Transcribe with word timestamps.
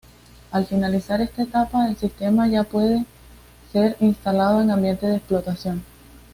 Al 0.49 0.65
finalizar 0.65 1.21
esta 1.21 1.43
etapa, 1.43 1.87
el 1.87 1.95
sistema 1.95 2.47
ya 2.47 2.63
puede 2.63 3.05
ser 3.71 3.97
instalado 3.99 4.59
en 4.59 4.71
ambiente 4.71 5.05
de 5.05 5.17
explotación. 5.17 5.83